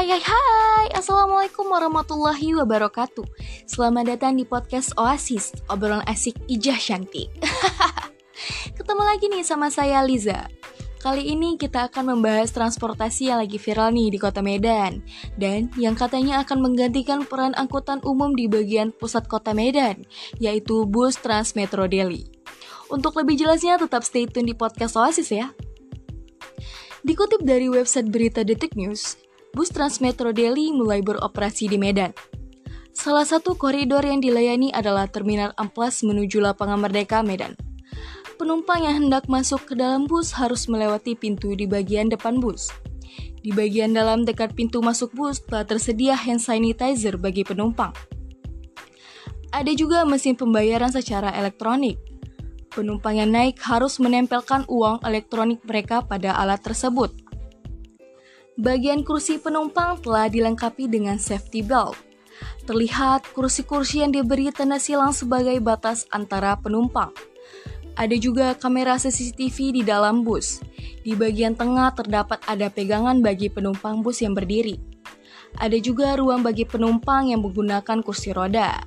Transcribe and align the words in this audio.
Hai 0.00 0.16
hai 0.16 0.24
hai. 0.24 0.86
Assalamualaikum 0.96 1.68
warahmatullahi 1.68 2.56
wabarakatuh. 2.56 3.20
Selamat 3.68 4.16
datang 4.16 4.32
di 4.32 4.48
podcast 4.48 4.96
Oasis 4.96 5.52
Obrolan 5.68 6.00
asik 6.08 6.40
ijah 6.48 6.80
syantik 6.80 7.28
Ketemu 8.80 9.02
lagi 9.04 9.28
nih 9.28 9.44
sama 9.44 9.68
saya 9.68 10.00
Liza. 10.00 10.48
Kali 11.04 11.28
ini 11.28 11.60
kita 11.60 11.92
akan 11.92 12.16
membahas 12.16 12.48
transportasi 12.48 13.28
yang 13.28 13.44
lagi 13.44 13.60
viral 13.60 13.92
nih 13.92 14.08
di 14.08 14.16
kota 14.16 14.40
Medan. 14.40 15.04
Dan 15.36 15.68
yang 15.76 15.92
katanya 15.92 16.48
akan 16.48 16.64
menggantikan 16.64 17.28
peran 17.28 17.52
angkutan 17.60 18.00
umum 18.00 18.32
di 18.32 18.48
bagian 18.48 18.96
pusat 18.96 19.28
kota 19.28 19.52
Medan 19.52 20.08
Yaitu 20.40 20.88
bus 20.88 21.20
Transmetro 21.20 21.84
Delhi. 21.84 22.24
Untuk 22.88 23.20
lebih 23.20 23.36
jelasnya 23.36 23.76
tetap 23.76 24.00
stay 24.00 24.24
tune 24.24 24.48
di 24.48 24.56
podcast 24.56 24.96
Oasis 24.96 25.28
ya. 25.28 25.52
Dikutip 27.04 27.44
dari 27.44 27.68
website 27.68 28.08
berita 28.08 28.40
Detik 28.40 28.80
News, 28.80 29.20
bus 29.54 29.70
Transmetro 29.74 30.30
Delhi 30.30 30.70
mulai 30.70 31.02
beroperasi 31.02 31.70
di 31.70 31.78
Medan. 31.78 32.14
Salah 32.90 33.24
satu 33.24 33.54
koridor 33.54 34.02
yang 34.02 34.20
dilayani 34.20 34.74
adalah 34.74 35.06
Terminal 35.06 35.54
Amplas 35.56 36.02
menuju 36.02 36.42
Lapangan 36.42 36.78
Merdeka, 36.78 37.22
Medan. 37.22 37.54
Penumpang 38.36 38.82
yang 38.82 39.06
hendak 39.06 39.28
masuk 39.28 39.62
ke 39.68 39.74
dalam 39.76 40.08
bus 40.08 40.32
harus 40.34 40.66
melewati 40.66 41.14
pintu 41.14 41.52
di 41.54 41.68
bagian 41.68 42.08
depan 42.08 42.40
bus. 42.40 42.72
Di 43.40 43.52
bagian 43.52 43.92
dalam 43.96 44.24
dekat 44.24 44.52
pintu 44.56 44.84
masuk 44.84 45.12
bus 45.16 45.40
telah 45.44 45.64
tersedia 45.64 46.16
hand 46.16 46.40
sanitizer 46.40 47.16
bagi 47.16 47.44
penumpang. 47.44 47.92
Ada 49.50 49.74
juga 49.74 50.06
mesin 50.06 50.38
pembayaran 50.38 50.94
secara 50.94 51.34
elektronik 51.34 51.98
penumpang 52.70 53.18
yang 53.18 53.34
naik 53.34 53.58
harus 53.60 53.98
menempelkan 53.98 54.64
uang 54.70 55.02
elektronik 55.02 55.60
mereka 55.66 56.00
pada 56.00 56.38
alat 56.38 56.62
tersebut. 56.62 57.10
Bagian 58.58 59.06
kursi 59.06 59.38
penumpang 59.38 60.02
telah 60.02 60.26
dilengkapi 60.26 60.90
dengan 60.90 61.22
safety 61.22 61.62
belt. 61.62 61.94
Terlihat 62.66 63.30
kursi-kursi 63.30 64.02
yang 64.02 64.10
diberi 64.10 64.50
tanda 64.50 64.82
silang 64.82 65.14
sebagai 65.14 65.54
batas 65.62 66.10
antara 66.10 66.58
penumpang. 66.58 67.14
Ada 67.94 68.16
juga 68.18 68.56
kamera 68.58 68.98
CCTV 68.98 69.80
di 69.80 69.82
dalam 69.86 70.26
bus. 70.26 70.58
Di 71.06 71.14
bagian 71.14 71.54
tengah 71.54 71.94
terdapat 71.94 72.42
ada 72.48 72.66
pegangan 72.66 73.22
bagi 73.22 73.46
penumpang 73.52 74.02
bus 74.02 74.18
yang 74.24 74.34
berdiri. 74.34 74.78
Ada 75.58 75.78
juga 75.78 76.18
ruang 76.18 76.42
bagi 76.42 76.66
penumpang 76.66 77.30
yang 77.30 77.42
menggunakan 77.46 78.02
kursi 78.02 78.34
roda. 78.34 78.82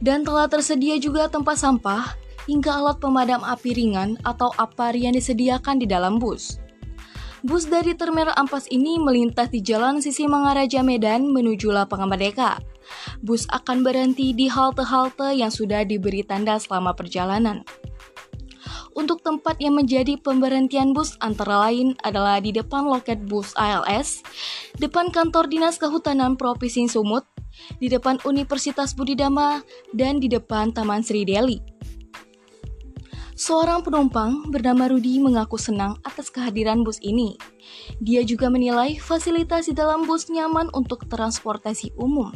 Dan 0.00 0.24
telah 0.24 0.48
tersedia 0.48 1.00
juga 1.00 1.28
tempat 1.32 1.56
sampah 1.60 2.16
hingga 2.44 2.76
alat 2.76 3.00
pemadam 3.00 3.40
api 3.40 3.72
ringan 3.72 4.20
atau 4.22 4.52
APAR 4.56 4.92
yang 4.92 5.16
disediakan 5.16 5.80
di 5.80 5.86
dalam 5.88 6.20
bus. 6.20 6.65
Bus 7.46 7.70
dari 7.70 7.94
Terminal 7.94 8.34
Ampas 8.34 8.66
ini 8.74 8.98
melintas 8.98 9.54
di 9.54 9.62
jalan 9.62 10.02
sisi 10.02 10.26
Mangaraja 10.26 10.82
Medan 10.82 11.30
menuju 11.30 11.70
Lapangan 11.70 12.10
Merdeka. 12.10 12.58
Bus 13.22 13.46
akan 13.54 13.86
berhenti 13.86 14.34
di 14.34 14.50
halte-halte 14.50 15.30
yang 15.30 15.54
sudah 15.54 15.86
diberi 15.86 16.26
tanda 16.26 16.58
selama 16.58 16.90
perjalanan. 16.98 17.62
Untuk 18.98 19.22
tempat 19.22 19.62
yang 19.62 19.78
menjadi 19.78 20.18
pemberhentian 20.18 20.90
bus 20.90 21.14
antara 21.22 21.70
lain 21.70 21.94
adalah 22.02 22.42
di 22.42 22.50
depan 22.50 22.82
loket 22.82 23.22
bus 23.22 23.54
ALS, 23.54 24.26
depan 24.82 25.14
kantor 25.14 25.46
Dinas 25.46 25.78
Kehutanan 25.78 26.34
Provinsi 26.34 26.90
Sumut, 26.90 27.30
di 27.78 27.86
depan 27.86 28.18
Universitas 28.26 28.90
Budidama, 28.90 29.62
dan 29.94 30.18
di 30.18 30.26
depan 30.26 30.74
Taman 30.74 31.06
Sri 31.06 31.22
Deli. 31.22 31.75
Seorang 33.36 33.84
penumpang 33.84 34.48
bernama 34.48 34.88
Rudi 34.88 35.20
mengaku 35.20 35.60
senang 35.60 36.00
atas 36.08 36.32
kehadiran 36.32 36.80
bus 36.80 36.96
ini. 37.04 37.36
Dia 38.00 38.24
juga 38.24 38.48
menilai 38.48 38.96
fasilitas 38.96 39.68
di 39.68 39.76
dalam 39.76 40.08
bus 40.08 40.32
nyaman 40.32 40.72
untuk 40.72 41.04
transportasi 41.04 41.92
umum. 42.00 42.32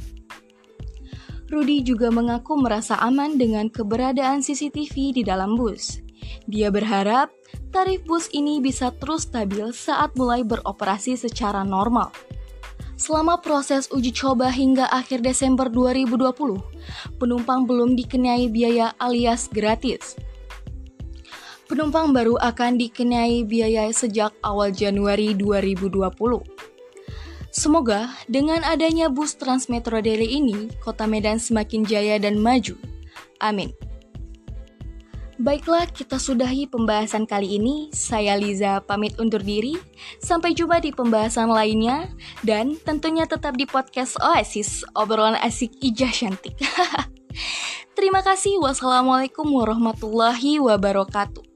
Rudi 1.48 1.80
juga 1.80 2.12
mengaku 2.12 2.60
merasa 2.60 3.00
aman 3.00 3.40
dengan 3.40 3.72
keberadaan 3.72 4.44
CCTV 4.44 5.16
di 5.16 5.22
dalam 5.24 5.56
bus. 5.56 6.04
Dia 6.44 6.68
berharap 6.68 7.32
tarif 7.72 8.04
bus 8.04 8.28
ini 8.36 8.60
bisa 8.60 8.92
terus 8.92 9.24
stabil 9.24 9.72
saat 9.72 10.12
mulai 10.20 10.44
beroperasi 10.44 11.16
secara 11.16 11.64
normal. 11.64 12.12
Selama 13.00 13.40
proses 13.40 13.88
uji 13.88 14.12
coba 14.12 14.52
hingga 14.52 14.84
akhir 14.92 15.24
Desember 15.24 15.72
2020, 15.72 16.60
penumpang 17.16 17.64
belum 17.64 17.96
dikenai 17.96 18.52
biaya 18.52 18.92
alias 19.00 19.48
gratis 19.48 20.20
penumpang 21.80 22.12
baru 22.12 22.36
akan 22.36 22.76
dikenai 22.76 23.40
biaya 23.48 23.88
sejak 23.88 24.36
awal 24.44 24.68
Januari 24.68 25.32
2020. 25.32 26.12
Semoga 27.48 28.12
dengan 28.28 28.60
adanya 28.68 29.08
bus 29.08 29.32
Transmetro 29.40 29.96
Delhi 30.04 30.28
ini, 30.28 30.68
kota 30.84 31.08
Medan 31.08 31.40
semakin 31.40 31.88
jaya 31.88 32.20
dan 32.20 32.36
maju. 32.36 32.76
Amin. 33.40 33.72
Baiklah, 35.40 35.88
kita 35.88 36.20
sudahi 36.20 36.68
pembahasan 36.68 37.24
kali 37.24 37.56
ini. 37.56 37.88
Saya 37.96 38.36
Liza 38.36 38.84
pamit 38.84 39.16
undur 39.16 39.40
diri. 39.40 39.72
Sampai 40.20 40.52
jumpa 40.52 40.84
di 40.84 40.92
pembahasan 40.92 41.48
lainnya. 41.48 42.12
Dan 42.44 42.76
tentunya 42.76 43.24
tetap 43.24 43.56
di 43.56 43.64
podcast 43.64 44.20
Oasis, 44.20 44.84
obrolan 44.92 45.40
asik 45.40 45.72
ijah 45.80 46.12
cantik. 46.12 46.60
Terima 47.96 48.20
kasih. 48.20 48.60
Wassalamualaikum 48.60 49.48
warahmatullahi 49.48 50.60
wabarakatuh. 50.60 51.49